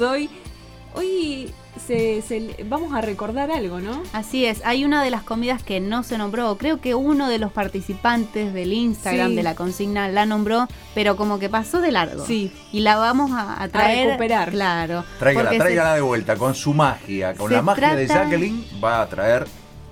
hoy, 0.00 0.28
hoy 0.94 1.52
se, 1.86 2.22
se- 2.22 2.64
vamos 2.68 2.92
a 2.92 3.00
recordar 3.00 3.50
algo, 3.50 3.80
¿no? 3.80 4.02
Así 4.12 4.44
es, 4.46 4.60
hay 4.64 4.84
una 4.84 5.02
de 5.02 5.10
las 5.10 5.22
comidas 5.22 5.62
que 5.62 5.78
no 5.80 6.02
se 6.02 6.18
nombró, 6.18 6.56
creo 6.58 6.80
que 6.80 6.94
uno 6.94 7.28
de 7.28 7.38
los 7.38 7.52
participantes 7.52 8.52
del 8.52 8.72
Instagram 8.72 9.28
Sí. 9.30 9.36
de 9.36 9.42
la 9.42 9.54
consigna 9.54 10.08
la 10.08 10.26
nombró, 10.26 10.66
pero 10.94 11.16
como 11.16 11.38
que 11.38 11.48
pasó 11.48 11.80
de 11.80 11.92
largo. 11.92 12.26
Sí. 12.26 12.52
Y 12.72 12.80
la 12.80 12.96
vamos 12.96 13.30
a, 13.32 13.62
a 13.62 13.68
traer. 13.68 14.06
recuperar. 14.08 14.50
Claro. 14.50 15.04
Tráigala, 15.18 15.50
se- 15.50 15.58
tráigala 15.58 15.94
de 15.94 16.00
vuelta 16.00 16.36
con 16.36 16.54
su 16.54 16.74
magia, 16.74 17.34
con 17.34 17.52
la 17.52 17.62
magia 17.62 17.94
de 17.94 18.06
Jacqueline 18.06 18.66
va 18.82 19.02
a 19.02 19.08
traer 19.08 19.46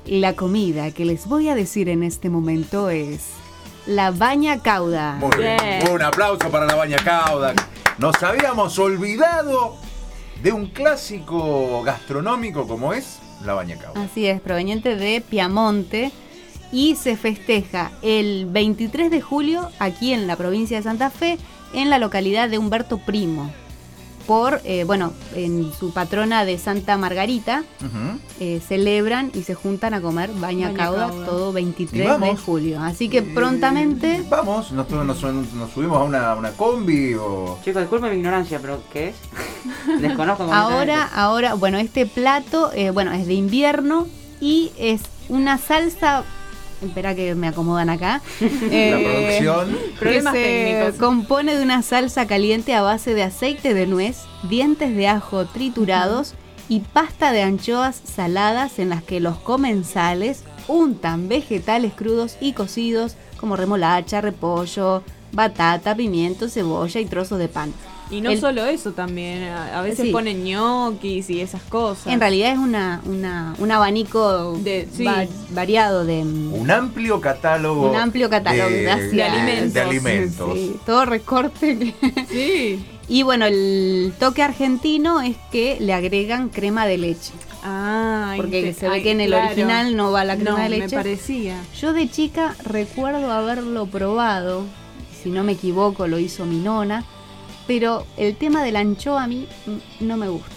La 0.06 0.34
comida 0.34 0.90
que 0.92 1.04
les 1.04 1.26
voy 1.26 1.48
a 1.48 1.54
decir 1.54 1.88
en 1.88 2.02
este 2.02 2.30
momento 2.30 2.90
es 2.90 3.20
la 3.86 4.10
baña 4.10 4.60
cauda. 4.60 5.12
Muy 5.20 5.36
bien. 5.36 5.56
Bien. 5.62 5.88
Un 5.92 6.02
aplauso 6.02 6.48
para 6.50 6.66
la 6.66 6.74
baña 6.74 6.96
cauda. 7.04 7.54
Nos 7.98 8.20
habíamos 8.22 8.76
olvidado 8.80 9.76
de 10.42 10.52
un 10.52 10.66
clásico 10.66 11.82
gastronómico 11.82 12.66
como 12.66 12.92
es 12.92 13.18
la 13.44 13.54
baña 13.54 13.76
cauda. 13.76 14.02
Así 14.02 14.26
es, 14.26 14.40
proveniente 14.40 14.96
de 14.96 15.20
Piamonte 15.20 16.12
y 16.72 16.96
se 16.96 17.16
festeja 17.16 17.92
el 18.02 18.46
23 18.46 19.10
de 19.10 19.20
julio 19.20 19.70
aquí 19.78 20.12
en 20.12 20.26
la 20.26 20.36
provincia 20.36 20.76
de 20.76 20.82
Santa 20.82 21.10
Fe, 21.10 21.38
en 21.72 21.90
la 21.90 21.98
localidad 21.98 22.48
de 22.48 22.58
Humberto 22.58 22.98
Primo, 22.98 23.50
por, 24.26 24.60
eh, 24.64 24.84
bueno, 24.84 25.12
en 25.34 25.72
su 25.72 25.92
patrona 25.92 26.44
de 26.44 26.58
Santa 26.58 26.96
Margarita, 26.96 27.64
eh, 28.40 28.60
celebran 28.66 29.30
y 29.34 29.42
se 29.44 29.54
juntan 29.54 29.94
a 29.94 30.00
comer 30.00 30.30
baña, 30.34 30.66
Baña 30.68 30.74
cauda, 30.74 31.08
cauda. 31.08 31.26
todo 31.26 31.52
23 31.52 32.04
Y 32.04 32.08
vamos. 32.08 32.28
de 32.28 32.36
julio. 32.36 32.80
Así 32.82 33.08
que 33.08 33.18
Eh, 33.18 33.22
prontamente... 33.34 34.24
Vamos, 34.28 34.72
nos, 34.72 34.88
nos- 34.90 35.22
nos 35.22 35.70
subimos 35.72 35.98
a 35.98 36.02
una, 36.04 36.34
una 36.34 36.50
combi 36.50 37.14
o. 37.14 37.58
Chicos, 37.64 37.82
disculpen 37.82 38.10
mi 38.10 38.16
ignorancia, 38.16 38.58
pero 38.60 38.80
¿qué 38.92 39.08
es? 39.10 39.16
Desconozco 40.00 40.44
Ahora, 40.52 41.04
ahora, 41.14 41.54
bueno, 41.54 41.78
este 41.78 42.06
plato, 42.06 42.70
eh, 42.74 42.90
bueno, 42.90 43.12
es 43.12 43.26
de 43.26 43.34
invierno 43.34 44.06
y 44.40 44.72
es 44.78 45.00
una 45.28 45.58
salsa. 45.58 46.24
Espera 46.82 47.14
que 47.14 47.34
me 47.34 47.48
acomodan 47.48 47.88
acá. 47.90 48.20
La 48.40 48.46
Eh, 48.70 49.38
producción. 49.38 49.78
que 49.98 50.20
se 50.22 50.30
técnicos. 50.32 50.94
compone 51.00 51.56
de 51.56 51.62
una 51.62 51.82
salsa 51.82 52.26
caliente 52.26 52.74
a 52.74 52.82
base 52.82 53.14
de 53.14 53.22
aceite 53.22 53.72
de 53.74 53.86
nuez, 53.86 54.18
dientes 54.48 54.94
de 54.94 55.08
ajo 55.08 55.46
triturados 55.46 56.34
y 56.68 56.80
pasta 56.80 57.32
de 57.32 57.42
anchoas 57.42 58.00
saladas 58.04 58.78
en 58.78 58.90
las 58.90 59.02
que 59.02 59.20
los 59.20 59.38
comensales 59.38 60.42
untan 60.68 61.28
vegetales 61.28 61.92
crudos 61.94 62.36
y 62.40 62.52
cocidos 62.52 63.14
como 63.38 63.56
remolacha, 63.56 64.20
repollo, 64.20 65.02
batata, 65.32 65.94
pimiento, 65.94 66.48
cebolla 66.48 67.00
y 67.00 67.06
trozos 67.06 67.38
de 67.38 67.48
pan. 67.48 67.72
Y 68.10 68.20
no 68.20 68.30
El- 68.30 68.38
solo 68.40 68.64
eso 68.66 68.92
también, 68.92 69.42
a, 69.44 69.80
veces 69.82 70.06
Sí. 70.06 70.12
ponen 70.12 70.44
ñoquis 70.44 71.28
y 71.28 71.40
esas 71.40 71.60
cosas. 71.62 72.06
En 72.06 72.20
realidad 72.20 72.52
es 72.52 72.58
una, 72.58 73.00
una- 73.04 73.54
un 73.58 73.72
abanico 73.72 74.52
De- 74.58 74.86
sí. 74.92 75.04
va- 75.04 75.24
variado 75.50 76.04
de, 76.04 76.20
Un 76.22 76.70
amplio 76.70 77.20
catálogo. 77.20 77.90
Un 77.90 77.96
amplio 77.96 78.30
catálogo, 78.30 78.70
de, 78.70 78.82
gracias. 78.82 79.10
De 79.10 79.22
alimentos. 79.24 79.72
de 79.74 79.80
alimentos. 79.80 80.50
Sí, 80.54 80.76
todo 80.86 81.04
recorte. 81.04 81.78
que- 81.78 81.94
Sí. 82.30 82.86
y 83.08 83.22
bueno, 83.24 83.44
el 83.46 84.12
toque 84.20 84.42
argentino 84.42 85.20
es 85.20 85.36
que 85.50 85.78
le 85.80 85.92
agregan 85.92 86.48
crema 86.48 86.86
de 86.86 86.98
leche. 86.98 87.32
Ah, 87.64 88.34
Porque 88.36 88.72
se 88.72 88.88
ve 88.88 89.02
que 89.02 89.10
en 89.10 89.20
el 89.20 89.28
claro. 89.30 89.46
original 89.46 89.96
no 89.96 90.12
va 90.12 90.22
la 90.24 90.36
crema 90.36 90.50
No, 90.52 90.56
de 90.62 90.68
me 90.68 90.78
leche. 90.78 90.94
parecía. 90.94 91.60
Yo 91.80 91.92
de 91.92 92.08
chica 92.08 92.54
recuerdo 92.62 93.32
haberlo 93.32 93.86
probado, 93.86 94.62
si 95.20 95.30
no 95.30 95.42
me 95.42 95.52
equivoco 95.52 96.06
lo 96.06 96.20
hizo 96.20 96.46
mi 96.46 96.58
nona, 96.60 97.04
pero 97.66 98.06
el 98.16 98.36
tema 98.36 98.62
de 98.62 98.72
la 98.72 98.80
anchoa 98.80 99.24
a 99.24 99.26
mí 99.26 99.48
no 100.00 100.16
me 100.16 100.28
gusta. 100.28 100.48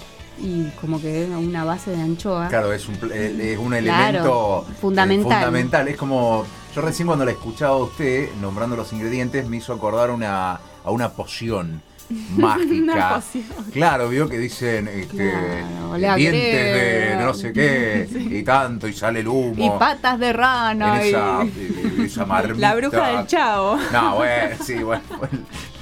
Y 0.42 0.70
como 0.80 1.02
que 1.02 1.24
es 1.24 1.30
una 1.30 1.66
base 1.66 1.92
de 1.92 2.02
anchoa. 2.02 2.48
Claro, 2.48 2.72
es 2.72 2.88
un, 2.88 2.96
eh, 3.12 3.52
es 3.54 3.58
un 3.58 3.68
Claro, 3.70 3.78
elemento 3.78 4.66
eh, 4.70 4.74
fundamental. 4.80 5.32
fundamental. 5.40 5.88
Es 5.90 5.98
como. 5.98 6.46
Yo 6.76 6.82
recién 6.82 7.08
cuando 7.08 7.26
la 7.26 7.32
escuchaba 7.32 7.74
a 7.74 7.78
usted 7.78 8.30
nombrando 8.40 8.76
los 8.76 8.94
ingredientes 8.94 9.48
me 9.50 9.58
hizo 9.58 9.74
acordar 9.74 10.12
una, 10.12 10.52
a 10.54 10.92
una 10.92 11.10
poción 11.10 11.82
mágica. 12.38 12.94
Una 12.94 13.16
poción. 13.16 13.44
Claro, 13.74 14.08
vio 14.08 14.30
que 14.30 14.38
dicen 14.38 14.88
este, 14.88 15.32
Claro, 15.32 15.98
le 15.98 16.16
dientes 16.16 16.44
de 16.54 17.16
no 17.24 17.34
sé 17.34 17.52
qué 17.52 18.08
y 18.40 18.44
tanto 18.44 18.88
y 18.88 18.94
sale 18.94 19.20
el 19.22 19.28
humo. 19.28 19.56
Y 19.76 19.80
patas 19.80 20.20
de 20.20 20.32
rana. 20.32 21.02
en 21.02 21.06
y- 21.06 21.10
esa, 21.10 21.44
y 21.44 21.89
esa 22.10 22.26
marmita. 22.26 22.60
La 22.60 22.76
bruja 22.76 23.08
del 23.18 23.28
chavo. 23.28 23.78
No, 23.92 24.16
bueno, 24.16 24.56
sí, 24.64 24.76
bueno. 24.84 25.02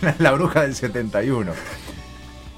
La, 0.02 0.16
la 0.20 0.32
bruja 0.32 0.62
del 0.62 0.76
71. 0.76 1.52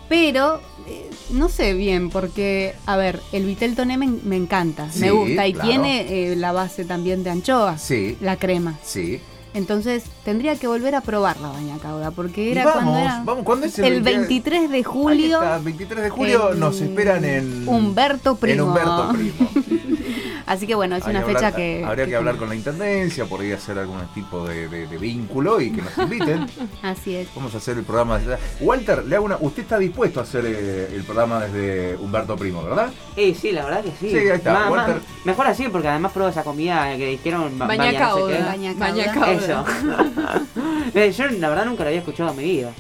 Pero 0.08 0.62
eh, 0.88 1.10
no 1.32 1.50
sé 1.50 1.74
bien, 1.74 2.10
porque, 2.10 2.76
a 2.86 2.98
ver, 2.98 3.20
el 3.32 3.46
vitel 3.46 3.76
toné 3.76 3.98
me, 3.98 4.08
me 4.08 4.36
encanta, 4.36 4.92
Sí, 4.92 5.02
me 5.02 5.12
gusta 5.12 5.48
y 5.48 5.54
claro. 5.54 5.70
tiene 5.70 6.32
eh, 6.32 6.36
la 6.36 6.52
base 6.52 6.84
también 6.86 7.24
de 7.24 7.30
anchoa, 7.30 7.78
Sí, 7.78 8.18
la 8.22 8.38
crema. 8.38 8.76
sí. 8.84 9.20
Entonces 9.56 10.04
tendría 10.24 10.56
que 10.58 10.68
volver 10.68 10.94
a 10.94 11.02
probar 11.02 11.40
la 11.40 11.48
baña 11.48 11.80
cauda, 11.80 12.12
porque 12.12 12.52
era 12.52 12.66
vamos, 12.66 12.84
cuando 12.84 13.00
era 13.00 13.24
vamos, 13.26 13.44
¿cuándo 13.44 13.66
es 13.66 13.80
el, 13.80 13.86
el 13.96 14.02
20? 14.04 14.20
23 14.28 14.70
de 14.70 14.78
Ahí 14.78 14.84
julio. 14.84 15.42
está, 15.42 15.58
23 15.58 16.04
de 16.04 16.10
julio 16.12 16.54
en 16.54 16.60
nos 16.60 16.80
esperan 16.80 17.26
en 17.26 17.68
Humberto 17.68 18.36
Primo. 18.36 18.54
En 18.54 18.62
Humberto 18.62 19.10
Primo. 19.12 19.50
Así 20.50 20.66
que 20.66 20.74
bueno, 20.74 20.96
es 20.96 21.06
Hay 21.06 21.12
una 21.12 21.22
fecha 21.22 21.38
hablar- 21.38 21.56
que... 21.56 21.84
Habría 21.86 22.06
que, 22.06 22.10
que- 22.12 22.18
hablar 22.18 22.36
con 22.38 22.50
la 22.50 22.56
intendencia, 22.56 23.26
podría 23.26 23.56
hacer 23.56 23.78
algún 23.78 24.00
tipo 24.16 24.48
de, 24.48 24.68
de- 24.68 24.88
de 24.88 24.98
vínculo 24.98 25.62
y 25.62 25.72
que 25.72 25.84
nos 25.84 25.96
inviten. 25.98 26.48
Así 26.82 27.16
es. 27.16 27.28
Vamos 27.36 27.54
a 27.54 27.58
hacer 27.60 27.78
el 27.78 27.84
programa 27.84 28.18
desde. 28.18 28.38
Walter, 28.60 29.06
le 29.06 29.16
hago 29.16 29.26
una. 29.26 29.38
Usted 29.40 29.62
está 29.62 29.78
dispuesto 29.78 30.20
a 30.20 30.24
hacer 30.24 30.44
eh, 30.48 30.90
el 30.94 31.04
programa 31.04 31.40
desde 31.46 31.96
Humberto 31.98 32.36
Primo, 32.36 32.64
¿verdad? 32.64 32.90
Eh, 33.16 33.36
sí, 33.40 33.52
la 33.52 33.64
verdad 33.64 33.84
que 33.84 33.92
sí. 33.92 34.10
Sí, 34.10 34.18
ahí 34.18 34.28
está, 34.30 34.54
Ma- 34.54 34.60
ma- 34.66 34.72
Walter. 34.72 35.02
mejor 35.24 35.46
así, 35.46 35.68
porque 35.70 35.88
además 35.88 36.12
pruebo 36.14 36.30
esa 36.32 36.44
comida 36.44 36.98
que 36.98 37.06
dijeron. 37.06 37.58
ba- 37.60 37.68
Baña 37.68 37.84
baña 37.86 37.92
no 37.92 37.98
sé 38.00 38.04
cauda. 38.22 38.38
qué. 38.38 38.44
Baña 38.44 38.74
Baña 38.76 39.14
cauda. 39.14 39.26
cauda. 39.26 39.32
Eso. 39.34 39.66
Eh, 40.96 41.12
yo 41.12 41.28
la 41.28 41.50
verdad 41.50 41.66
nunca 41.66 41.84
lo 41.84 41.90
había 41.90 42.00
escuchado 42.00 42.32
en 42.32 42.38
mi 42.38 42.44
vida. 42.44 42.72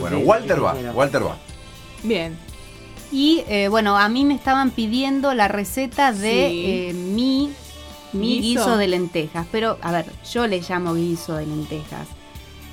Bueno, 0.00 0.18
Sí, 0.18 0.24
Walter 0.24 0.56
sí, 0.56 0.62
va. 0.62 0.74
Walter 0.92 1.24
va. 1.24 1.36
Bien. 2.02 2.36
Y 3.12 3.44
eh, 3.46 3.68
bueno, 3.68 3.96
a 3.98 4.08
mí 4.08 4.24
me 4.24 4.34
estaban 4.34 4.70
pidiendo 4.70 5.34
la 5.34 5.46
receta 5.48 6.12
de 6.12 6.48
Sí. 6.50 6.64
eh, 6.66 6.92
mi, 6.94 7.52
mi 8.14 8.40
Guiso. 8.40 8.60
guiso. 8.64 8.76
de 8.78 8.88
lentejas. 8.88 9.46
Pero, 9.52 9.78
a 9.82 9.92
ver, 9.92 10.06
yo 10.32 10.46
le 10.46 10.60
llamo 10.66 10.94
guiso 10.94 11.34
de 11.34 11.46
lentejas. 11.46 12.08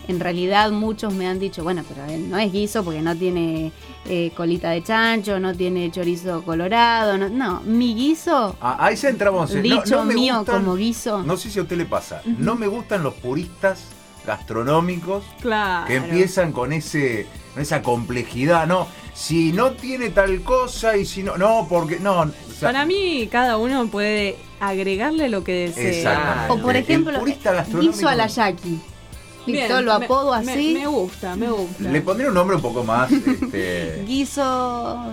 En 0.07 0.19
realidad 0.19 0.71
muchos 0.71 1.13
me 1.13 1.27
han 1.27 1.37
dicho, 1.39 1.61
bueno, 1.63 1.83
pero 1.87 2.03
eh, 2.11 2.17
no 2.17 2.37
es 2.39 2.51
guiso 2.51 2.83
porque 2.83 3.01
no 3.01 3.15
tiene 3.15 3.71
eh, 4.05 4.31
colita 4.35 4.71
de 4.71 4.81
chancho, 4.83 5.39
no 5.39 5.53
tiene 5.53 5.91
chorizo 5.91 6.41
colorado. 6.43 7.15
No, 7.17 7.29
no, 7.29 7.61
mi 7.61 7.93
guiso, 7.93 8.55
Ah, 8.59 8.77
ahí 8.79 8.95
ya 8.95 9.09
entramos. 9.09 9.51
en- 9.51 9.57
no- 9.57 9.61
dicho 9.75 9.97
no 9.97 10.05
me 10.05 10.13
mío 10.15 10.37
gustan- 10.39 10.63
como 10.63 10.75
guiso. 10.77 11.21
No 11.23 11.37
sé 11.37 11.51
si 11.51 11.59
a 11.59 11.61
usted 11.61 11.77
le 11.77 11.85
pasa. 11.85 12.21
No 12.25 12.55
me 12.55 12.65
gustan 12.65 13.03
los 13.03 13.13
puristas 13.15 13.83
gastronómicos 14.25 15.23
Claro. 15.41 15.85
que 15.87 15.97
empiezan 15.97 16.53
con 16.53 16.73
ese 16.73 17.27
esa 17.57 17.81
complejidad, 17.81 18.67
¿no? 18.67 18.87
Si 19.13 19.51
no 19.51 19.71
tiene 19.71 20.09
tal 20.09 20.41
cosa 20.43 20.95
y 20.95 21.05
si 21.05 21.23
no, 21.23 21.37
no, 21.37 21.67
porque 21.69 21.99
no. 21.99 22.21
o 22.21 22.27
sea, 22.57 22.69
Para 22.69 22.85
mí, 22.85 23.27
cada 23.31 23.57
uno 23.57 23.87
puede 23.87 24.37
agregarle 24.59 25.29
lo 25.29 25.43
que 25.43 25.67
desee. 25.67 25.97
Exactamente. 25.97 26.53
O 26.53 26.61
por 26.61 26.75
ejemplo, 26.75 27.19
guiso 27.23 28.07
a 28.07 28.15
la 28.15 28.27
Listo, 29.45 29.81
lo 29.81 29.93
apodo 29.93 30.39
me- 30.41 30.51
así. 30.51 30.73
Me, 30.73 30.87
gusta, 30.87 31.35
me 31.35 31.49
gusta. 31.49 31.89
le 31.89 32.01
pondré 32.01 32.27
un 32.27 32.33
nombre 32.33 32.55
un 32.55 32.61
poco 32.61 32.83
más. 32.83 33.11
este, 33.11 34.03
Guiso. 34.07 35.05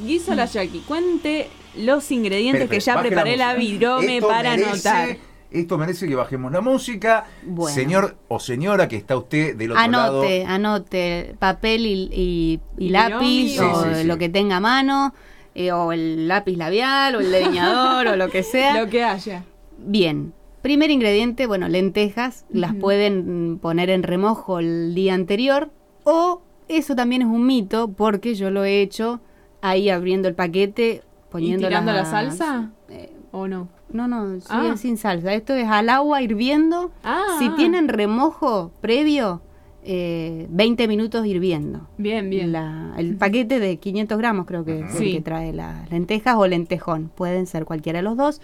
Guiso 0.00 0.32
a 0.32 0.34
la 0.34 0.44
yaqui. 0.46 0.80
Cuente 0.80 1.50
los 1.76 2.10
ingredientes 2.10 2.68
que 2.68 2.80
ya 2.80 2.94
baje 2.94 3.08
preparé 3.08 3.36
la 3.36 3.54
virome 3.54 4.16
Esto 4.16 4.28
para 4.28 4.52
anotar. 4.52 5.16
Esto 5.50 5.78
merece 5.78 6.08
que 6.08 6.14
bajemos 6.16 6.50
la 6.52 6.60
música. 6.60 7.26
Bueno. 7.46 7.74
Señor 7.74 8.16
o 8.28 8.40
señora 8.40 8.88
que 8.88 8.96
está 8.96 9.16
usted 9.16 9.54
del 9.56 9.70
otro 9.72 9.86
lado. 9.88 10.20
Anote, 10.22 10.44
anote, 10.46 11.36
papel 11.38 11.86
y, 11.86 11.92
y- 12.12 12.60
y 12.78 12.86
Y 12.86 12.88
lápiz, 12.90 13.60
o 13.60 13.84
Sí, 13.84 13.88
sí, 13.94 14.00
sí. 14.02 14.04
lo 14.06 14.18
que 14.18 14.28
tenga 14.28 14.56
a 14.56 14.60
mano, 14.60 15.14
eh, 15.54 15.70
o 15.70 15.92
el 15.92 16.26
lápiz 16.26 16.56
labial, 16.56 17.14
o 17.16 17.20
el 17.20 17.30
delineador, 17.30 18.08
o 18.08 18.16
lo 18.16 18.28
que 18.30 18.42
sea. 18.42 18.74
Lo 18.84 18.90
que 18.90 19.04
haya. 19.04 19.44
Bien. 19.78 20.32
Primer 20.62 20.90
ingrediente, 20.90 21.46
bueno, 21.46 21.68
lentejas, 21.68 22.46
las 22.50 22.74
pueden 22.74 23.58
poner 23.60 23.90
en 23.90 24.02
remojo 24.02 24.58
el 24.60 24.94
día 24.94 25.12
anterior, 25.14 25.70
o 26.04 26.40
eso 26.68 26.96
también 26.96 27.20
es 27.22 27.28
un 27.28 27.46
mito, 27.46 27.88
porque 27.92 28.34
yo 28.34 28.50
lo 28.50 28.64
he 28.64 28.80
hecho 28.80 29.20
ahí 29.60 29.90
abriendo 29.90 30.26
el 30.26 30.34
paquete, 30.34 31.02
¿Y 31.04 31.30
poniendo 31.30 31.68
tirando 31.68 31.92
la 31.92 32.06
salsa? 32.06 32.70
eh, 32.88 33.12
¿O 33.30 33.46
no? 33.46 33.68
No, 33.94 34.08
no, 34.08 34.40
sí, 34.40 34.46
Ah. 34.50 34.74
sin 34.76 34.96
salsa. 34.98 35.32
Esto 35.34 35.54
es 35.54 35.66
al 35.68 35.88
agua 35.88 36.20
hirviendo. 36.20 36.90
Ah, 37.02 37.36
Si 37.38 37.48
tienen 37.50 37.88
remojo 37.88 38.70
previo, 38.80 39.40
eh, 39.84 40.46
20 40.50 40.88
minutos 40.88 41.24
hirviendo. 41.26 41.86
Bien, 41.98 42.28
bien. 42.28 42.52
La- 42.52 42.92
el 42.98 43.16
paquete 43.16 43.60
de 43.60 43.76
500 43.78 44.18
gramos 44.18 44.46
creo 44.46 44.64
que 44.64 44.80
es 44.80 44.94
el 45.00 45.12
que 45.12 45.20
trae 45.20 45.52
las 45.52 45.90
lentejas 45.90 46.36
o 46.36 46.46
lentejón. 46.46 47.10
Pueden 47.14 47.46
ser 47.46 47.64
cualquiera 47.64 47.98
de 47.98 48.02
los 48.02 48.16
dos. 48.16 48.40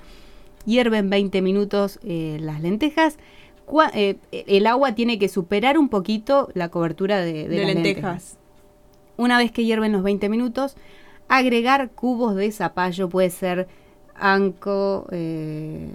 Hierven 0.66 1.08
20 1.10 1.40
minutos 1.42 1.98
eh, 2.04 2.38
las 2.40 2.60
lentejas. 2.60 3.18
Cua- 3.66 3.90
eh, 3.94 4.18
el 4.32 4.66
agua 4.66 4.94
tiene 4.94 5.18
que 5.18 5.28
superar 5.28 5.78
un 5.78 5.88
poquito 5.88 6.48
la 6.54 6.68
cobertura 6.68 7.18
de, 7.20 7.32
de 7.32 7.48
de 7.48 7.56
las 7.64 7.74
lentejas. 7.74 8.36
Una 9.16 9.38
vez 9.38 9.50
que 9.52 9.64
hierven 9.64 9.92
los 9.92 10.02
20 10.02 10.28
minutos, 10.28 10.76
agregar 11.28 11.90
cubos 11.90 12.34
de 12.34 12.50
zapallo, 12.52 13.08
puede 13.08 13.30
ser 13.30 13.68
anco, 14.20 15.06
eh, 15.10 15.92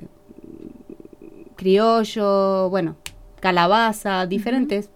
criollo, 1.55 2.69
bueno, 2.69 2.95
calabaza, 3.39 4.25
diferentes. 4.25 4.89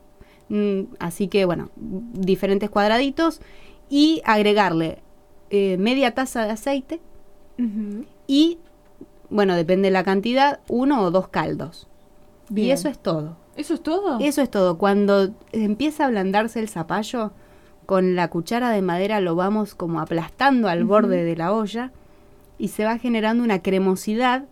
Mm, 0.50 0.81
así 1.00 1.28
que, 1.28 1.46
bueno, 1.46 1.70
diferentes 1.76 2.70
cuadraditos. 2.70 3.42
Y 3.90 4.22
agregarle 4.26 5.00
eh, 5.50 5.78
media 5.78 6.14
taza 6.14 6.46
de 6.46 6.52
aceite 6.52 7.00
y, 8.28 8.60
bueno, 9.30 9.56
depende 9.56 9.88
de 9.88 9.92
la 9.92 10.04
cantidad, 10.04 10.60
uno 10.70 11.02
o 11.02 11.12
dos 11.12 11.28
caldos. 11.28 11.88
Y 12.56 12.70
eso 12.70 12.88
es 12.88 13.00
todo. 13.00 13.36
¿Eso 13.56 13.74
es 13.74 13.82
todo? 13.82 14.20
Eso 14.20 14.42
es 14.42 14.50
todo. 14.50 14.78
Cuando 14.78 15.32
empieza 15.52 16.04
a 16.04 16.08
ablandarse 16.08 16.60
el 16.60 16.70
zapallo, 16.70 17.32
con 17.86 18.16
la 18.16 18.30
cuchara 18.30 18.70
de 18.70 18.82
madera 18.82 19.20
lo 19.20 19.36
vamos 19.36 19.74
como 19.74 20.00
aplastando 20.00 20.70
al 20.70 20.86
borde 20.86 21.24
de 21.24 21.36
la 21.36 21.52
olla 21.52 21.92
y 22.60 22.68
se 22.68 22.86
va 22.86 23.00
generando 23.00 23.44
una 23.44 23.64
cremosidad. 23.64 24.46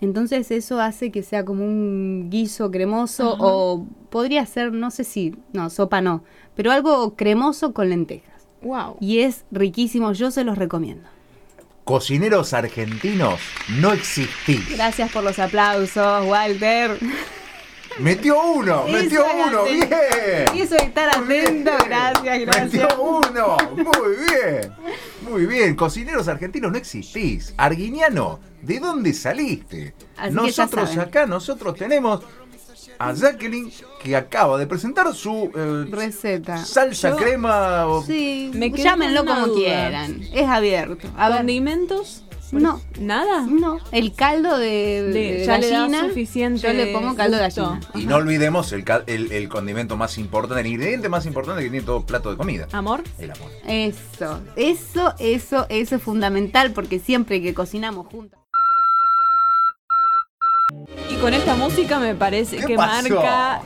Entonces 0.00 0.50
eso 0.50 0.80
hace 0.80 1.10
que 1.10 1.22
sea 1.22 1.44
como 1.44 1.64
un 1.64 2.28
guiso 2.30 2.70
cremoso 2.70 3.34
Ajá. 3.34 3.42
o 3.44 3.86
podría 4.10 4.46
ser, 4.46 4.72
no 4.72 4.90
sé 4.90 5.04
si, 5.04 5.34
no, 5.52 5.68
sopa 5.68 6.00
no, 6.00 6.22
pero 6.54 6.70
algo 6.70 7.16
cremoso 7.16 7.74
con 7.74 7.90
lentejas. 7.90 8.46
Wow. 8.62 8.96
Y 9.00 9.18
es 9.18 9.44
riquísimo, 9.50 10.12
yo 10.12 10.30
se 10.30 10.44
los 10.44 10.56
recomiendo. 10.56 11.08
Cocineros 11.84 12.52
argentinos, 12.52 13.40
no 13.80 13.92
existís. 13.92 14.76
Gracias 14.76 15.12
por 15.12 15.22
los 15.22 15.38
aplausos, 15.38 16.26
Walter. 16.26 16.98
Metió 17.98 18.42
uno, 18.52 18.84
metió 18.84 19.24
Eso 19.24 19.46
uno, 19.48 19.64
bien. 19.64 19.88
Eso 20.54 20.74
de 20.76 20.82
estar 20.84 21.08
atento, 21.16 21.70
gracias, 21.86 22.40
gracias. 22.40 22.72
Metió 22.72 22.88
uno, 23.02 23.56
muy 23.74 24.16
bien. 24.16 24.72
Muy 25.22 25.46
bien, 25.46 25.74
cocineros 25.74 26.28
argentinos 26.28 26.70
no 26.72 26.78
existís. 26.78 27.54
Arguiñano, 27.56 28.38
¿de 28.62 28.78
dónde 28.80 29.12
saliste? 29.14 29.94
Así 30.16 30.34
nosotros 30.34 30.96
acá, 30.98 31.26
nosotros 31.26 31.74
tenemos 31.74 32.20
a 32.98 33.12
Jacqueline 33.12 33.72
que 34.02 34.14
acaba 34.16 34.56
de 34.58 34.66
presentar 34.66 35.12
su 35.14 35.50
eh, 35.54 35.86
Receta. 35.90 36.58
salsa 36.64 37.10
Yo- 37.10 37.16
crema. 37.16 37.86
o- 37.86 38.02
Sí, 38.04 38.50
Me 38.54 38.70
llámenlo 38.70 39.24
como 39.24 39.46
duda. 39.48 39.56
quieran. 39.56 40.20
Es 40.32 40.46
abierto. 40.46 41.08
A. 41.16 41.42
No. 42.52 42.80
¿Nada? 43.00 43.42
no, 43.42 43.78
el 43.92 44.14
caldo 44.14 44.56
de, 44.58 45.02
de 45.02 45.44
ya 45.44 45.58
le 45.58 45.70
da 45.70 45.88
suficiente 46.08 46.60
Yo 46.62 46.72
le 46.72 46.92
pongo 46.92 47.14
caldo 47.16 47.36
de 47.36 47.42
gallina. 47.42 47.80
Y 47.94 48.06
no 48.06 48.16
olvidemos 48.16 48.72
el, 48.72 48.84
el- 49.06 49.32
el 49.32 49.48
condimento 49.48 49.96
más 49.96 50.16
importante, 50.18 50.60
el 50.60 50.66
ingrediente 50.68 51.08
más 51.08 51.26
importante 51.26 51.62
que 51.64 51.70
tiene 51.70 51.84
todo 51.84 52.06
plato 52.06 52.30
de 52.30 52.36
comida. 52.36 52.68
¿Amor? 52.72 53.02
El 53.18 53.32
amor. 53.32 53.50
Eso, 53.66 54.40
eso, 54.56 55.14
eso, 55.18 55.66
eso 55.68 55.96
es 55.96 56.02
fundamental 56.02 56.70
porque 56.72 56.98
siempre 57.00 57.42
que 57.42 57.52
cocinamos 57.54 58.06
juntos. 58.06 58.38
Y 61.10 61.14
con 61.16 61.32
esta 61.34 61.54
música 61.56 61.98
me 61.98 62.14
parece 62.14 62.56
¿Qué 62.58 62.66
que 62.66 62.76
pasó? 62.76 63.08
marca 63.14 63.62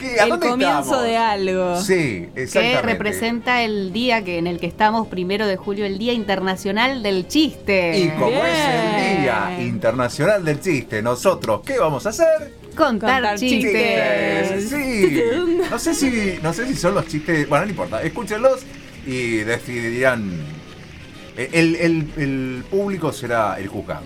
¿Qué? 0.00 0.18
¿A 0.18 0.24
el 0.24 0.30
dónde 0.30 0.48
comienzo 0.48 0.80
estamos? 0.80 1.02
de 1.04 1.16
algo. 1.16 1.80
Sí, 1.82 2.28
Que 2.34 2.42
exactamente. 2.44 2.82
representa 2.82 3.62
el 3.62 3.92
día 3.92 4.24
que 4.24 4.38
en 4.38 4.46
el 4.46 4.58
que 4.58 4.66
estamos, 4.66 5.06
primero 5.08 5.46
de 5.46 5.56
julio, 5.56 5.84
el 5.86 5.98
Día 5.98 6.12
Internacional 6.14 7.02
del 7.02 7.28
Chiste. 7.28 7.98
Y 7.98 8.08
como 8.18 8.30
es 8.44 8.58
el. 8.58 9.22
Día 9.22 9.56
Internacional 9.60 10.44
del 10.44 10.60
Chiste, 10.60 11.02
nosotros, 11.02 11.60
¿qué 11.64 11.78
vamos 11.78 12.06
a 12.06 12.08
hacer? 12.08 12.26
Contar, 12.76 13.20
Contar 13.22 13.38
chistes. 13.38 14.48
chistes. 14.48 14.70
Sí. 14.70 15.22
No 15.70 15.78
sé 15.78 15.94
si, 15.94 16.38
no 16.42 16.52
sé 16.52 16.66
si 16.66 16.74
son 16.74 16.94
los 16.94 17.06
chistes. 17.06 17.48
Bueno, 17.48 17.64
no 17.66 17.70
importa. 17.70 18.02
Escúchenlos 18.02 18.60
y 19.06 19.36
decidirán. 19.38 20.30
El, 21.36 21.76
el- 21.76 22.08
el 22.16 22.64
público 22.70 23.12
será 23.12 23.56
el 23.58 23.68
juzgado. 23.68 24.02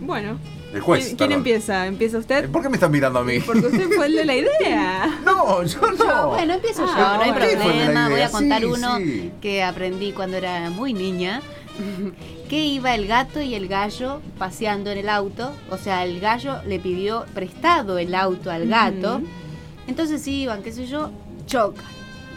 Bueno. 0.00 0.38
El 0.74 0.80
juez. 0.80 1.14
¿Quién, 1.16 1.32
empieza? 1.32 1.86
¿Empieza 1.86 2.18
usted? 2.18 2.50
¿Por 2.50 2.62
qué 2.62 2.68
me 2.68 2.76
están 2.76 2.90
mirando 2.90 3.20
a 3.20 3.24
mí? 3.24 3.38
Porque 3.40 3.66
usted 3.66 3.88
fue 3.90 4.06
el 4.06 4.14
de 4.16 4.24
la 4.24 4.34
idea. 4.34 5.20
No, 5.24 5.62
yo 5.62 5.80
no. 5.92 6.28
Bueno, 6.28 6.54
empiezo 6.54 6.84
Ah, 6.86 6.88
yo, 6.88 7.16
no 7.16 7.22
hay 7.22 7.30
bueno. 7.30 7.46
¿Qué 7.46 7.56
fue 7.56 7.72
de 7.72 7.78
la 7.78 7.82
problema. 7.84 8.08
Voy 8.10 8.20
a 8.20 8.30
contar 8.30 8.60
Sí, 8.60 8.66
uno 8.66 8.96
sí. 8.98 9.32
que 9.40 9.62
aprendí 9.62 10.12
cuando 10.12 10.36
era 10.36 10.70
muy 10.70 10.92
niña. 10.92 11.40
Que 12.48 12.64
iba 12.64 12.94
el 12.94 13.08
gato 13.08 13.42
y 13.42 13.56
el 13.56 13.66
gallo 13.66 14.20
paseando 14.38 14.90
en 14.92 14.98
el 14.98 15.08
auto. 15.08 15.52
O 15.70 15.78
sea, 15.78 16.04
el 16.04 16.20
gallo 16.20 16.62
le 16.64 16.78
pidió 16.78 17.24
prestado 17.34 17.98
el 17.98 18.14
auto 18.14 18.52
al 18.52 18.68
gato. 18.68 19.20
Entonces 19.88 20.24
iban, 20.28 20.62
qué 20.62 20.72
sé 20.72 20.86
yo, 20.86 21.10
chocan. 21.46 21.84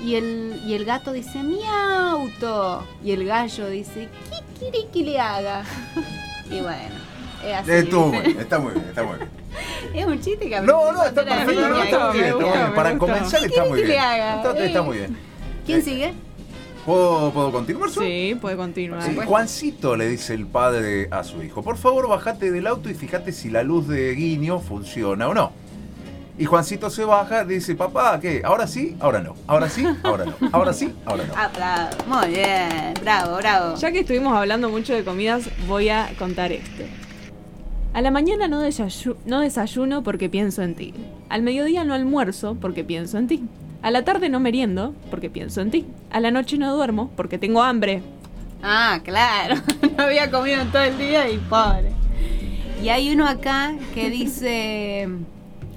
Y 0.04 0.16
el, 0.16 0.60
y 0.66 0.74
el 0.74 0.84
gato 0.86 1.12
dice, 1.14 1.44
mi 1.44 1.60
auto. 1.64 2.84
Y 3.04 3.12
el 3.12 3.26
gallo 3.26 3.68
dice, 3.70 4.10
¿qué 4.32 4.60
quiere 4.60 4.88
que 4.92 5.04
le 5.04 5.20
haga? 5.20 5.64
Y 6.52 6.62
bueno, 6.62 6.96
es 7.46 7.54
así. 7.58 7.72
Estuvo 7.72 8.08
muy 8.08 8.18
¿viste? 8.18 8.28
bien, 8.30 8.40
está 8.42 8.60
muy 8.60 8.74
bien, 8.74 8.86
está 8.88 9.04
muy 9.04 9.16
bien. 9.18 9.30
Es 9.94 10.06
un 10.06 10.20
chiste 10.22 10.48
que 10.50 10.62
No, 10.62 10.92
no, 10.92 11.04
está 11.04 11.24
perfecto. 11.26 11.70
no, 11.70 11.82
está 11.84 12.08
muy 12.10 12.18
bien, 12.20 12.28
está 12.30 12.44
bien. 12.64 12.74
Para 12.76 12.98
comenzar 12.98 13.40
¿Qué 13.42 13.46
está 13.48 13.66
muy 13.66 13.82
bien. 13.84 13.92
Está, 13.92 14.66
está 14.66 14.80
Eh. 14.80 14.82
muy 14.82 14.98
bien. 14.98 15.18
¿Quién 15.66 15.84
sigue? 15.84 16.14
¿Puedo, 16.86 17.32
¿Puedo 17.32 17.52
continuar? 17.52 17.90
Su? 17.90 18.02
Sí, 18.02 18.38
puede 18.40 18.56
continuar. 18.56 19.04
Sí, 19.04 19.16
Juancito 19.26 19.96
le 19.96 20.08
dice 20.08 20.34
el 20.34 20.48
padre 20.48 21.08
a 21.12 21.24
su 21.24 21.44
hijo, 21.44 21.62
por 21.62 21.78
favor 21.78 22.08
bajate 22.08 22.52
del 22.52 22.66
auto 22.68 22.90
y 22.90 22.94
fíjate 22.94 23.32
si 23.32 23.50
la 23.50 23.64
luz 23.64 23.88
de 23.88 24.14
guiño 24.16 24.60
funciona 24.60 25.28
o 25.28 25.34
no. 25.34 25.52
Y 26.38 26.46
Juancito 26.46 26.90
se 26.90 27.04
baja, 27.04 27.44
dice, 27.44 27.76
papá, 27.76 28.18
¿qué? 28.22 28.42
¿Ahora 28.46 28.66
sí? 28.66 28.96
Ahora 29.02 29.20
no. 29.20 29.36
¿Ahora 29.46 29.68
sí? 29.70 29.86
Ahora 30.04 30.24
no. 30.26 30.36
¿Ahora 30.54 30.72
sí? 30.72 30.94
Ahora 31.06 31.26
no. 31.26 31.34
Aplausos. 31.36 32.08
Muy 32.08 32.28
bien, 32.30 32.94
bravo, 33.02 33.36
bravo. 33.38 33.76
Ya 33.76 33.92
que 33.92 34.00
estuvimos 34.00 34.36
hablando 34.38 34.70
mucho 34.70 34.94
de 34.94 35.04
comidas, 35.04 35.50
voy 35.68 35.90
a 35.90 36.10
contar 36.18 36.54
este. 36.54 36.88
A 37.94 38.02
la 38.02 38.12
mañana 38.12 38.48
no, 38.48 38.62
desayu- 38.64 39.16
no 39.26 39.42
desayuno 39.42 40.04
porque 40.04 40.30
pienso 40.30 40.62
en 40.62 40.76
ti. 40.76 40.94
Al 41.28 41.42
mediodía 41.42 41.84
no 41.84 41.94
almuerzo 41.94 42.56
porque 42.60 42.84
pienso 42.84 43.18
en 43.18 43.28
ti. 43.28 43.44
A 43.82 43.92
la 43.92 44.04
tarde 44.04 44.30
no 44.30 44.40
meriendo 44.40 44.94
porque 45.10 45.30
pienso 45.30 45.62
en 45.62 45.72
ti. 45.72 45.86
A 46.12 46.20
la 46.20 46.32
noche 46.32 46.58
no 46.58 46.76
duermo 46.76 47.12
porque 47.16 47.38
tengo 47.38 47.64
hambre. 47.64 48.02
Ah, 48.62 49.00
claro. 49.04 49.56
No 49.98 50.04
había 50.06 50.30
comido 50.32 50.62
en 50.62 50.72
todo 50.72 50.84
el 50.84 50.98
día 50.98 51.30
y 51.30 51.38
pobre. 51.38 51.92
Y 52.82 52.88
hay 52.90 53.12
uno 53.12 53.28
acá 53.28 53.74
que 53.94 54.10
dice. 54.10 55.10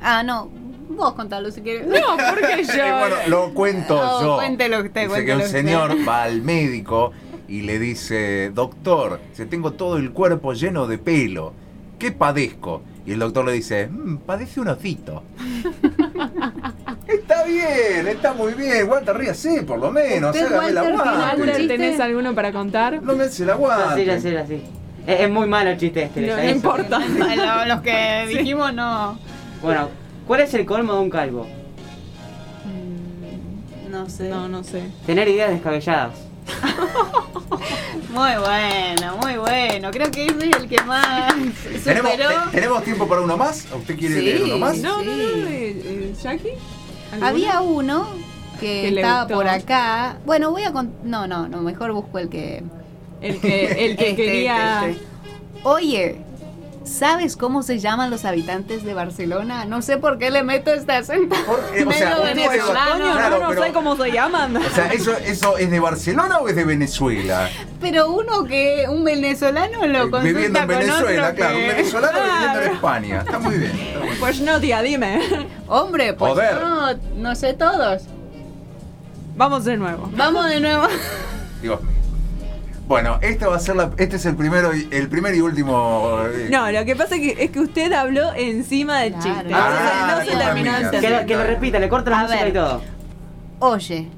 Ah, 0.00 0.22
no. 0.22 0.48
Vos 0.90 1.14
contalo 1.14 1.50
si 1.50 1.60
quieres. 1.62 1.86
No, 1.88 1.94
porque 2.30 2.62
yo. 2.76 2.84
Eh, 2.84 2.92
bueno, 3.00 3.16
lo 3.28 3.54
cuento 3.54 4.20
yo. 4.22 4.36
cuéntelo 4.36 4.82
usted, 4.82 4.92
Dice 4.92 5.06
que 5.06 5.08
cuéntelo 5.08 5.34
un 5.38 5.42
usted. 5.42 5.58
señor 5.60 5.96
va 6.08 6.22
al 6.24 6.42
médico 6.42 7.12
y 7.48 7.62
le 7.62 7.78
dice, 7.80 8.50
doctor, 8.54 9.20
si 9.32 9.46
tengo 9.46 9.72
todo 9.72 9.96
el 9.96 10.12
cuerpo 10.12 10.52
lleno 10.52 10.86
de 10.86 10.98
pelo, 10.98 11.52
¿qué 12.02 12.10
padezco? 12.10 12.82
Y 13.06 13.12
el 13.12 13.20
doctor 13.20 13.44
le 13.44 13.52
dice, 13.52 13.86
"Mm, 13.86 14.16
padece 14.26 14.58
un 14.60 14.66
osito. 14.66 15.22
está 17.06 17.44
bien, 17.44 18.08
está 18.08 18.32
muy 18.32 18.54
bien. 18.54 18.88
Walter, 18.88 19.16
ríase 19.16 19.62
por 19.62 19.78
lo 19.78 19.92
menos. 19.92 20.34
Usted, 20.34 20.52
hágame 20.52 20.72
la 20.72 21.34
chiste? 21.56 21.68
¿tenés 21.68 22.00
alguno 22.00 22.34
para 22.34 22.50
contar? 22.52 23.00
No 23.00 23.14
me 23.14 23.22
hace 23.24 23.44
la 23.46 23.52
Así, 23.52 23.62
aguante. 23.62 24.10
así, 24.10 24.34
así. 24.36 24.62
Es, 25.06 25.20
es 25.20 25.30
muy 25.30 25.46
malo 25.46 25.70
el 25.70 25.78
chiste 25.78 26.02
este. 26.02 26.22
No, 26.22 26.42
importa. 26.42 26.98
Lo- 27.36 27.66
Los 27.66 27.80
que 27.82 28.26
dijimos 28.28 28.74
no. 28.74 29.16
Bueno, 29.62 29.88
¿cuál 30.26 30.40
es 30.40 30.52
el 30.54 30.66
colmo 30.66 30.94
de 30.94 31.00
un 31.02 31.10
calvo? 31.10 31.46
No 33.88 34.08
sé. 34.10 34.28
No, 34.28 34.48
no 34.48 34.64
sé. 34.64 34.82
Tener 35.06 35.28
ideas 35.28 35.50
descabelladas. 35.50 36.14
Muy 38.12 38.30
bueno, 38.40 39.16
muy 39.22 39.36
bueno. 39.36 39.90
Creo 39.90 40.10
que 40.10 40.26
ese 40.26 40.48
es 40.50 40.56
el 40.56 40.68
que 40.68 40.82
más 40.82 41.32
¿Tenemos, 41.84 42.12
superó. 42.12 42.28
te- 42.44 42.50
¿Tenemos 42.52 42.84
tiempo 42.84 43.08
para 43.08 43.20
uno 43.22 43.36
más? 43.36 43.66
¿Usted 43.74 43.98
quiere 43.98 44.14
Sí. 44.16 44.20
leer 44.22 44.42
uno 44.44 44.58
más? 44.58 44.76
No, 44.78 44.98
no, 44.98 45.04
no. 45.04 45.10
Sí. 45.12 45.14
eh, 45.48 45.82
eh, 45.84 46.14
¿Jackie? 46.22 46.48
¿Alguno? 47.12 47.26
Había 47.26 47.60
uno 47.62 48.08
que, 48.60 48.88
estaba 48.88 49.22
gustó. 49.22 49.34
por 49.36 49.48
acá. 49.48 50.16
Bueno, 50.26 50.50
voy 50.50 50.64
a 50.64 50.72
con... 50.72 50.92
No, 51.04 51.26
no, 51.26 51.48
no, 51.48 51.62
mejor 51.62 51.92
busco 51.92 52.18
el 52.18 52.28
que 52.28 52.62
El 53.22 53.40
que, 53.40 53.86
el 53.86 53.96
que 53.96 54.10
Este, 54.10 54.14
quería. 54.16 54.88
este, 54.88 54.90
este. 54.90 55.06
Oye, 55.64 56.20
¿sabes 56.84 57.36
cómo 57.36 57.62
se 57.62 57.78
llaman 57.78 58.10
los 58.10 58.24
habitantes 58.26 58.84
de 58.84 58.92
Barcelona? 58.94 59.64
No 59.64 59.80
sé 59.80 59.96
por 59.96 60.18
qué 60.18 60.30
le 60.30 60.42
meto 60.42 60.72
este 60.72 60.92
acento. 60.92 61.34
Eh, 61.74 61.84
o 61.86 61.92
sea, 61.92 62.18
venezolano. 62.18 62.90
Coño, 63.04 63.12
Claro, 63.14 63.38
no, 63.38 63.42
no 63.44 63.48
pero- 63.50 63.62
sé 63.64 63.72
cómo 63.72 63.96
se 63.96 64.10
llaman. 64.12 64.56
O 64.56 64.70
sea, 64.70 64.88
¿eso, 64.92 65.16
¿eso 65.16 65.56
es 65.56 65.70
de 65.70 65.80
Barcelona 65.80 66.38
o 66.40 66.48
es 66.48 66.56
de 66.56 66.64
Venezuela? 66.64 67.48
Pero 67.82 68.10
uno 68.10 68.44
que, 68.44 68.86
un 68.88 69.04
venezolano 69.04 69.86
lo 69.86 70.10
consulta 70.10 70.20
Viviendo 70.22 70.58
en 70.60 70.66
con 70.66 70.78
Venezuela, 70.78 71.22
otro 71.28 71.36
claro. 71.36 71.56
que- 71.56 71.62
Un 71.62 71.68
venezolano 71.68 72.18
viviendo 72.22 72.60
en. 72.62 72.72
España. 72.72 73.18
Está 73.18 73.38
muy 73.38 73.56
bien. 73.58 73.70
está 73.72 73.98
muy 73.98 74.06
bien. 74.08 74.18
Pues 74.20 74.40
no, 74.40 74.60
tía, 74.60 74.82
dime. 74.82 75.20
Hombre, 75.68 76.14
pues 76.14 76.32
Joder. 76.32 76.60
no, 76.60 76.92
no 77.16 77.34
sé 77.34 77.52
todos. 77.54 78.02
Vamos 79.36 79.64
de 79.64 79.76
nuevo. 79.76 80.08
Vamos 80.16 80.46
de 80.48 80.60
nuevo. 80.60 80.86
Dios 81.62 81.82
mío. 81.82 81.92
Bueno, 82.86 83.18
este 83.22 83.46
va 83.46 83.56
a 83.56 83.60
ser 83.60 83.76
la, 83.76 83.90
este 83.96 84.16
es 84.16 84.26
el 84.26 84.36
primero 84.36 84.74
y, 84.76 84.86
el 84.90 85.08
primer 85.08 85.34
y 85.34 85.40
último. 85.40 86.18
eh, 86.26 86.48
No, 86.50 86.70
lo 86.70 86.84
que 86.84 86.94
pasa 86.96 87.14
es 87.14 87.20
que, 87.22 87.44
es 87.44 87.50
que 87.50 87.60
usted 87.60 87.92
habló 87.92 88.32
encima 88.34 89.00
del 89.00 89.14
Claro. 89.14 89.30
chiste. 89.40 89.54
Ah, 89.54 90.14
no 90.18 90.24
se 90.24 90.32
está 90.32 90.44
terminó. 90.44 90.72
Que 90.90 91.10
lo, 91.10 91.26
que 91.26 91.34
lo 91.36 91.44
repita, 91.44 91.78
le 91.78 91.88
corta 91.88 92.10
la 92.10 92.20
A 92.20 92.22
música 92.24 92.40
ver. 92.40 92.48
y 92.48 92.52
todo. 92.52 92.82
Oye, 93.60 94.08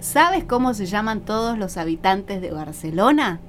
¿Sabes 0.00 0.44
cómo 0.44 0.74
se 0.74 0.86
llaman 0.86 1.20
todos 1.20 1.58
los 1.58 1.76
habitantes 1.76 2.40
de 2.40 2.50
Barcelona? 2.50 3.40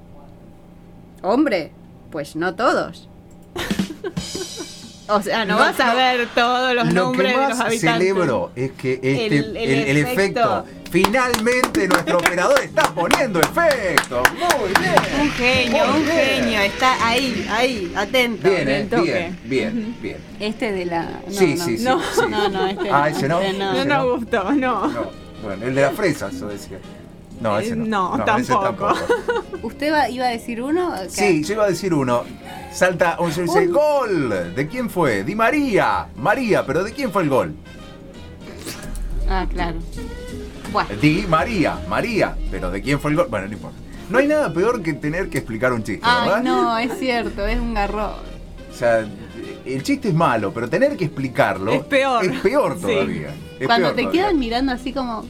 Hombre, 1.22 1.72
pues 2.12 2.36
no 2.36 2.55
todos. 2.55 3.08
o 5.08 5.22
sea, 5.22 5.46
no, 5.46 5.53
No 5.53 5.60
vas 5.60 5.79
a 5.79 5.93
ver 5.93 6.27
todos 6.34 6.74
los 6.74 6.88
Lo 6.88 7.03
nombres 7.03 7.27
que 7.34 7.39
de 7.39 7.39
más 7.48 7.50
los 7.58 7.60
habitantes. 7.67 7.81
celebro 8.08 8.51
es 8.55 8.72
que 8.72 8.93
este, 8.96 9.25
El- 9.27 9.34
el, 9.34 9.58
el 9.58 9.70
el 9.89 9.98
efecto. 9.98 10.39
efecto. 10.41 10.65
Finalmente 10.91 11.88
nuestro 11.88 12.17
operador 12.17 12.60
está 12.62 12.93
poniendo 12.93 13.39
efecto. 13.39 14.22
Muy 14.34 14.74
bien. 14.77 15.22
Un 15.22 15.29
genio, 15.31 15.86
Muy 15.88 16.00
un 16.00 16.05
bien. 16.05 16.17
genio. 16.43 16.60
Está 16.62 17.08
ahí, 17.08 17.48
ahí, 17.50 17.93
atento. 17.96 18.50
Bien, 18.50 18.67
eh, 18.67 18.79
el 18.81 18.89
toque. 18.89 19.03
bien, 19.03 19.39
bien, 19.46 19.98
bien. 20.01 20.17
Este 20.38 20.74
de 20.74 20.86
la. 20.86 21.03
No, 21.03 21.31
Sí, 21.31 21.55
no. 21.58 21.63
sí, 21.65 21.77
sí. 21.77 21.84
No. 21.86 22.01
sí. 22.01 22.22
No, 22.29 22.50
no, 22.50 22.67
este 22.67 22.89
Ah, 22.89 23.00
no, 23.00 23.05
ese 23.17 23.27
no. 23.29 23.39
este 23.39 23.58
no. 23.58 23.86
No 23.86 24.15
gustó, 24.17 24.51
no. 24.51 25.21
No, 25.41 25.48
bueno, 25.48 25.65
el 25.65 25.75
de 25.75 25.81
las 25.81 25.93
fresas, 25.93 26.33
eso 26.33 26.48
decía. 26.48 26.79
No, 27.39 27.57
ese 27.57 27.75
no. 27.75 28.15
Eh, 28.15 28.24
no, 28.25 28.38
ese 28.38 28.53
tampoco. 28.53 28.93
¿Usted 29.63 29.91
va- 29.91 30.10
iba 30.10 30.25
a 30.25 30.29
decir 30.29 30.62
uno? 30.62 30.93
Sí, 31.10 31.43
yo 31.43 31.53
iba 31.55 31.63
a 31.65 31.69
decir 31.69 31.93
uno. 31.93 32.24
Salta, 32.71 33.15
o 33.19 33.31
se 33.31 33.43
dice, 33.43 33.67
Un- 33.67 33.74
gol. 33.74 34.53
¿De 34.55 34.67
quién 34.67 34.89
fue? 34.89 35.24
Di 35.24 35.33
María. 35.36 36.07
María, 36.15 36.65
pero 36.65 36.83
¿de 36.83 36.91
quién 36.93 37.12
fue 37.12 37.24
el 37.24 37.29
gol? 37.29 37.55
Ah, 39.27 39.45
claro. 39.50 39.79
Bueno, 40.71 40.89
Di 41.01 41.25
María, 41.27 41.79
María, 41.89 42.36
pero 42.50 42.69
¿de 42.71 42.81
quién 42.81 43.00
fue 43.00 43.12
el 43.12 43.17
gol? 43.17 43.27
Bueno, 43.29 43.48
no 43.48 43.53
importa. 43.53 43.77
No 44.10 44.19
hay 44.19 44.27
nada 44.27 44.53
peor 44.53 44.81
que 44.81 44.93
tener 44.93 45.29
que 45.29 45.39
explicar 45.39 45.74
un 45.74 45.83
chiste, 45.83 46.05
¿verdad? 46.05 46.38
Ay, 46.38 46.43
no, 46.43 46.77
es 46.77 46.98
cierto, 47.00 47.45
es 47.48 47.60
un 47.60 47.74
garrón. 47.74 48.12
O 48.71 48.74
sea, 48.74 49.05
el 49.65 49.83
chiste 49.83 50.10
es 50.10 50.13
malo, 50.13 50.53
pero 50.53 50.69
tener 50.69 50.95
que 50.98 51.05
explicarlo 51.05 51.71
Es 51.74 51.83
peor. 51.83 52.24
Es 52.25 52.39
peor 52.41 52.77
Sí. 52.86 53.24
Es 53.62 53.68
Cuando 53.68 53.88
peor 53.88 53.96
te 53.96 54.01
todavía. 54.03 54.22
quedan 54.24 54.39
mirando 54.39 54.72
así 54.74 54.91
como. 54.91 55.25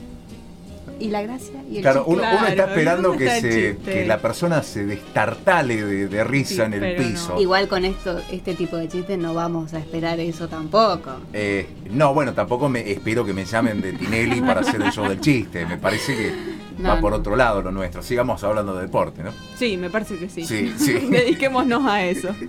¿Y 0.99 1.07
la 1.09 1.23
gracia? 1.23 1.63
¿Y 1.69 1.77
el 1.77 1.81
Claro, 1.81 2.01
chiste? 2.05 2.11
uno, 2.13 2.21
uno 2.21 2.31
Claro, 2.31 2.47
está 2.47 2.63
esperando 2.65 3.07
¿dónde 3.09 3.25
que, 3.25 3.35
está 3.35 3.47
el 3.47 3.53
se, 3.53 3.71
chiste? 3.75 3.91
que 3.93 4.05
la 4.05 4.19
persona 4.19 4.61
se 4.61 4.85
destartale 4.85 5.83
de, 5.83 6.07
de 6.07 6.23
risa 6.23 6.55
Sí, 6.55 6.61
en 6.61 6.73
el 6.75 6.95
no. 6.95 7.03
piso. 7.03 7.41
Igual 7.41 7.67
con 7.67 7.85
esto, 7.85 8.19
este 8.31 8.53
tipo 8.53 8.77
de 8.77 8.87
chistes 8.87 9.17
no 9.17 9.33
vamos 9.33 9.73
a 9.73 9.79
esperar 9.79 10.19
eso 10.19 10.47
tampoco. 10.47 11.11
Eh, 11.33 11.67
no, 11.89 12.13
bueno, 12.13 12.33
tampoco 12.33 12.69
me 12.69 12.91
espero 12.91 13.25
que 13.25 13.33
me 13.33 13.45
llamen 13.45 13.81
de 13.81 13.93
Tinelli 13.93 14.41
para 14.41 14.61
hacer 14.61 14.79
el 14.79 14.91
show 14.91 15.07
del 15.09 15.19
chiste. 15.19 15.65
Me 15.65 15.77
parece 15.77 16.15
que 16.15 16.33
No, 16.77 16.89
va 16.89 16.99
por 17.01 17.13
otro 17.13 17.35
lado 17.35 17.63
lo 17.63 17.71
nuestro. 17.71 18.03
Sigamos 18.03 18.43
hablando 18.43 18.75
de 18.75 18.83
deporte, 18.83 19.23
¿no? 19.23 19.31
Sí, 19.57 19.77
me 19.77 19.89
parece 19.89 20.17
que 20.19 20.29
sí. 20.29 20.45
Sí, 20.45 20.71
sí. 20.77 20.93
Dediquémonos 21.09 21.83
a 21.85 22.05
eso. 22.05 22.29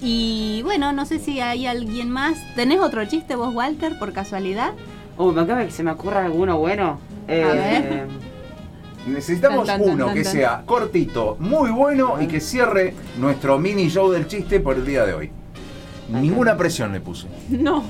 Y 0.00 0.60
bueno, 0.64 0.92
no 0.92 1.06
sé 1.06 1.18
si 1.18 1.40
hay 1.40 1.66
alguien 1.66 2.10
más. 2.10 2.36
¿Tenés 2.54 2.80
otro 2.80 3.04
chiste 3.06 3.36
vos, 3.36 3.54
Walter, 3.54 3.98
por 3.98 4.12
casualidad? 4.12 4.72
Uy, 5.16 5.32
me 5.34 5.42
acaba 5.42 5.60
de 5.60 5.66
que 5.66 5.72
se 5.72 5.82
me 5.82 5.90
ocurra 5.92 6.24
alguno 6.24 6.58
bueno. 6.58 6.98
Eh, 7.28 7.44
ver. 7.44 8.08
Necesitamos 9.06 9.66
Tan, 9.66 9.80
tan, 9.80 9.86
tan, 9.86 9.94
uno 9.96 10.06
tan, 10.06 10.14
que 10.14 10.22
tan. 10.24 10.32
sea 10.32 10.62
cortito, 10.64 11.36
muy 11.38 11.70
bueno 11.70 12.20
y 12.20 12.26
que 12.26 12.40
cierre 12.40 12.94
nuestro 13.18 13.58
mini 13.58 13.88
show 13.88 14.10
del 14.10 14.26
chiste 14.26 14.60
por 14.60 14.76
el 14.76 14.84
día 14.86 15.04
de 15.06 15.14
hoy. 15.14 15.30
Ninguna 16.10 16.56
presión 16.56 16.92
le 16.92 17.00
puse. 17.00 17.28
No. 17.50 17.84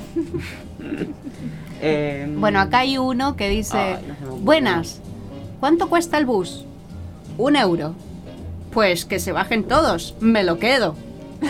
eh, 1.81 2.27
Bueno, 2.37 2.59
acá 2.59 2.79
hay 2.79 2.97
uno 2.97 3.35
que 3.35 3.49
dice: 3.49 3.97
no. 4.23 4.35
Buenas, 4.37 5.01
¿cuánto 5.59 5.89
cuesta 5.89 6.17
el 6.17 6.25
bus? 6.25 6.65
Un 7.37 7.55
euro. 7.55 7.93
Pues 8.71 9.05
que 9.05 9.19
se 9.19 9.31
bajen 9.31 9.63
todos, 9.63 10.15
me 10.19 10.43
lo 10.43 10.59
quedo. 10.59 10.95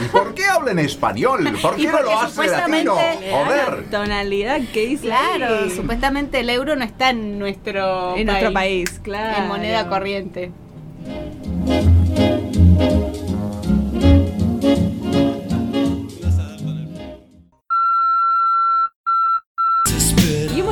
¿Y 0.03 0.07
por 0.09 0.33
qué 0.33 0.45
habla 0.45 0.71
en 0.71 0.79
español? 0.79 1.43
¿Por 1.61 1.75
qué 1.75 1.87
no 1.87 2.01
lo 2.01 2.19
hace 2.19 2.47
latino? 2.47 2.95
supuestamente- 2.95 3.31
Joder. 3.31 3.89
Tonalidad 3.89 4.61
que 4.73 4.85
dice. 4.87 5.07
Claro, 5.07 5.69
supuestamente 5.69 6.39
el 6.39 6.49
euro 6.49 6.75
no 6.75 6.83
está 6.83 7.09
en 7.11 7.39
nuestro 7.39 8.15
En 8.15 8.27
nuestro 8.27 8.53
país, 8.53 8.99
claro. 9.03 9.41
en 9.43 9.47
moneda 9.47 9.87
corriente. 9.89 10.51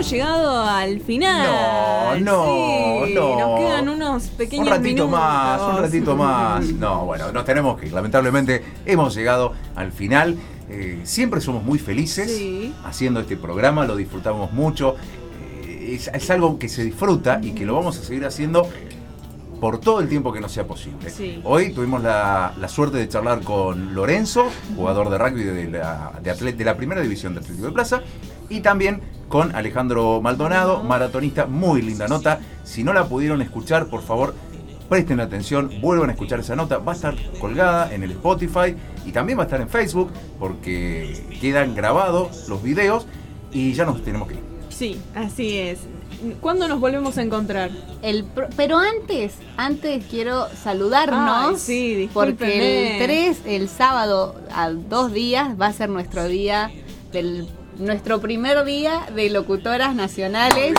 Hemos 0.03 0.12
llegado 0.12 0.62
al 0.65 1.00
final. 1.00 2.24
No, 2.24 2.45
no, 2.50 3.05
Sí, 3.05 3.13
no. 3.13 3.39
Nos 3.39 3.60
quedan 3.60 3.89
unos 3.89 4.24
Un 4.25 4.29
pequeños 4.38 4.69
ratito 4.69 4.88
minutos. 5.07 5.12
más, 5.12 5.62
un 5.62 5.77
ratito 5.77 6.15
más. 6.17 6.65
No, 6.74 7.05
bueno, 7.05 7.31
nos 7.31 7.45
tenemos 7.45 7.79
que 7.79 7.88
ir. 7.88 7.93
Lamentablemente 7.93 8.63
hemos 8.86 9.15
llegado 9.15 9.53
al 9.75 9.91
final. 9.91 10.36
Eh, 10.69 11.01
siempre 11.03 11.39
somos 11.41 11.63
muy 11.63 11.77
felices 11.79 12.31
Sí. 12.36 12.74
haciendo 12.86 13.19
este 13.19 13.38
programa, 13.38 13.86
lo 13.86 13.95
disfrutamos 13.95 14.51
mucho. 14.53 14.95
Eh, 15.65 15.95
es, 15.95 16.07
es 16.13 16.29
algo 16.29 16.57
que 16.60 16.67
se 16.69 16.83
disfruta 16.83 17.39
y 17.41 17.51
que 17.51 17.65
lo 17.65 17.75
vamos 17.75 17.98
a 17.98 18.03
seguir 18.03 18.25
haciendo 18.25 18.67
por 19.60 19.79
todo 19.79 20.01
el 20.01 20.10
tiempo 20.10 20.33
que 20.33 20.41
nos 20.41 20.51
sea 20.51 20.65
posible. 20.67 21.10
Sí. 21.10 21.39
Hoy 21.45 21.72
tuvimos 21.72 22.03
la, 22.03 22.53
la 22.60 22.67
suerte 22.67 22.98
de 22.98 23.07
charlar 23.07 23.41
con 23.41 23.93
Lorenzo, 23.95 24.45
jugador 24.75 25.10
de 25.10 25.17
rugby 25.17 25.43
de 25.43 25.69
la, 25.69 26.12
de 26.22 26.33
atlet- 26.36 26.55
de 26.57 26.65
la 26.65 26.75
primera 26.75 27.00
división 27.01 27.33
de 27.33 27.39
Atlético 27.39 27.67
de 27.67 27.72
Plaza, 27.72 28.01
y 28.50 28.60
también 28.62 29.02
con 29.30 29.56
Alejandro 29.56 30.22
Maldonado, 30.22 30.84
maratonista, 30.84 31.46
muy 31.46 31.82
linda 31.82 32.08
nota. 32.08 32.40
Si 32.64 32.84
no 32.84 32.94
la 32.94 33.06
pudieron 33.06 33.42
escuchar, 33.42 33.88
por 33.88 34.04
favor, 34.04 34.36
presten 34.90 35.20
atención, 35.20 35.72
vuelvan 35.82 36.10
a 36.10 36.14
escuchar 36.14 36.40
esa 36.40 36.56
nota. 36.56 36.78
Va 36.78 36.92
a 36.92 36.96
estar 36.96 37.16
colgada 37.40 37.94
en 37.94 38.04
el 38.04 38.12
Spotify 38.12 38.76
y 39.06 39.12
también 39.12 39.40
va 39.40 39.44
a 39.44 39.46
estar 39.46 39.60
en 39.62 39.70
Facebook 39.70 40.12
porque 40.40 41.24
quedan 41.42 41.74
grabados 41.74 42.48
los 42.48 42.62
videos 42.62 43.08
y 43.52 43.74
ya 43.74 43.86
nos 43.86 44.04
tenemos 44.04 44.28
que 44.28 44.36
ir. 44.36 44.42
Sí, 44.70 45.00
así 45.16 45.58
es. 45.58 45.80
¿Cuándo 46.40 46.68
nos 46.68 46.80
volvemos 46.80 47.18
a 47.18 47.22
encontrar? 47.22 47.70
El 48.02 48.24
pro- 48.24 48.48
pero 48.56 48.78
antes, 48.78 49.34
antes 49.58 50.06
quiero 50.10 50.48
saludarnos. 50.64 51.20
Ay, 51.50 51.56
sí, 51.58 52.10
porque 52.14 52.32
el 52.44 52.98
discúlpenme. 53.00 53.04
3, 53.04 53.42
el 53.46 53.68
sábado, 53.70 54.36
a 54.54 54.70
dos 54.70 55.12
días, 55.12 55.60
va 55.60 55.68
a 55.68 55.74
ser 55.74 55.90
nuestro 55.90 56.26
día 56.28 56.72
del 57.12 57.48
nuestro 57.77 58.22
primer 58.22 58.63
día 58.65 59.06
de 59.15 59.30
locutoras 59.30 59.96
nacionales. 59.96 60.74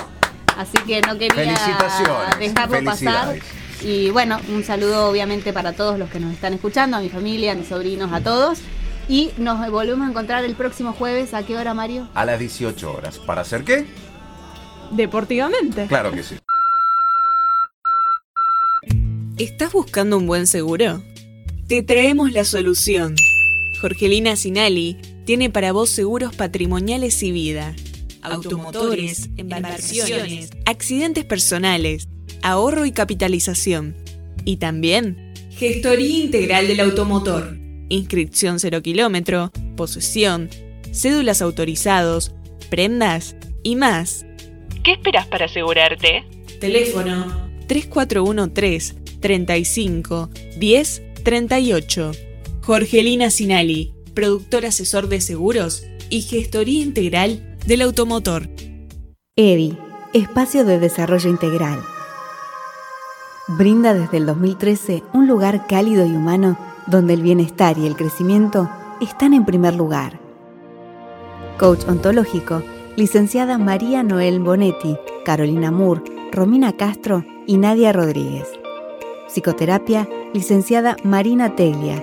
Así 0.57 0.79
que 0.87 1.01
no 1.01 1.19
quería 1.19 1.57
Felicitaciones, 1.57 2.39
dejarlo 2.39 2.85
pasar. 2.85 3.37
Y 3.83 4.11
bueno, 4.11 4.39
un 4.49 4.65
saludo 4.65 5.09
obviamente 5.09 5.53
para 5.53 5.73
todos 5.73 5.99
los 5.99 6.09
que 6.11 6.21
nos 6.21 6.33
están 6.33 6.55
escuchando, 6.55 6.97
a 6.97 7.01
mi 7.01 7.09
familia, 7.09 7.53
a 7.53 7.55
mis 7.55 7.69
sobrinos, 7.69 8.13
a 8.13 8.21
todos. 8.21 8.61
Y 9.09 9.33
nos 9.37 9.71
volvemos 9.71 10.07
a 10.07 10.11
encontrar 10.11 10.45
el 10.45 10.55
próximo 10.55 10.93
jueves. 10.93 11.35
¿A 11.35 11.43
qué 11.43 11.57
hora, 11.57 11.75
Mario? 11.75 12.09
A 12.15 12.25
las 12.25 12.39
18 12.39 12.93
horas. 12.93 13.19
¿Para 13.19 13.43
hacer 13.43 13.65
qué? 13.65 13.87
Deportivamente. 14.93 15.87
Claro 15.87 16.13
que 16.13 16.23
sí. 16.23 16.39
¿Estás 19.37 19.73
buscando 19.73 20.17
un 20.17 20.27
buen 20.27 20.47
seguro? 20.47 21.03
Te 21.67 21.83
traemos 21.83 22.33
la 22.33 22.45
solución. 22.45 23.17
Jorgelina 23.85 24.35
Sinali 24.35 24.97
tiene 25.27 25.51
para 25.51 25.73
vos 25.73 25.91
seguros 25.91 26.35
patrimoniales 26.35 27.23
y 27.23 27.33
vida, 27.33 27.77
automotores, 28.23 29.29
embarcaciones, 29.37 30.49
accidentes 30.65 31.27
personales, 31.27 32.09
ahorro 32.41 32.87
y 32.87 32.93
capitalización. 32.93 33.95
Y 34.47 34.57
también 34.57 35.35
gestoría 35.51 36.25
integral 36.25 36.67
del 36.67 36.81
automotor, 36.81 37.59
inscripción 37.91 38.59
cero 38.59 38.81
kilómetro, 38.81 39.53
posesión, 39.77 40.49
cédulas 40.91 41.43
autorizados, 41.43 42.33
prendas 42.71 43.37
y 43.63 43.77
más. 43.77 44.25
¿Qué 44.83 44.93
esperas 44.93 45.27
para 45.27 45.45
asegurarte? 45.45 46.25
Teléfono 46.59 47.51
3413 47.67 48.95
35 49.21 50.31
10 50.57 51.03
38. 51.23 52.13
Jorgelina 52.67 53.29
Sinali, 53.29 53.93
productor 54.15 54.65
asesor 54.65 55.09
de 55.09 55.21
seguros 55.21 55.85
y 56.09 56.23
gestoría 56.23 56.83
integral 56.83 57.59
del 57.67 57.83
automotor. 57.83 58.49
EDI, 59.37 59.77
Espacio 60.15 60.65
de 60.65 60.79
Desarrollo 60.79 61.29
Integral. 61.29 61.85
Brinda 63.49 63.93
desde 63.93 64.17
el 64.17 64.25
2013 64.25 65.03
un 65.13 65.27
lugar 65.27 65.67
cálido 65.67 66.07
y 66.07 66.13
humano 66.13 66.59
donde 66.87 67.13
el 67.13 67.21
bienestar 67.21 67.77
y 67.77 67.87
el 67.87 67.97
crecimiento 67.97 68.71
están 68.99 69.35
en 69.35 69.45
primer 69.45 69.75
lugar. 69.75 70.19
Coach 71.59 71.87
ontológico, 71.87 72.63
licenciada 72.97 73.59
María 73.59 74.03
Noel 74.03 74.41
Bonetti, 74.41 74.97
Carolina 75.27 75.71
Moore, 75.71 76.01
Romina 76.33 76.73
Castro 76.73 77.27
y 77.47 77.59
Nadia 77.59 77.93
Rodríguez. 77.93 78.49
Psicoterapia, 79.29 80.09
licenciada 80.33 80.97
Marina 81.05 81.57
Teglia. 81.57 82.03